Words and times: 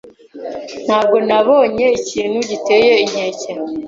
Ntabwo 0.85 1.15
nabonye 1.27 1.85
ikintu 1.99 2.37
giteye 2.49 2.91
inkeke. 3.03 3.51